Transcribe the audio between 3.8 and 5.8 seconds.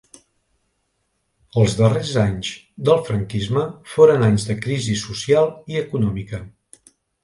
foren anys de crisi social